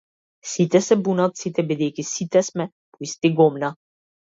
[0.53, 3.77] Сега се бунат сите бидејќи сите сме во исти гомна.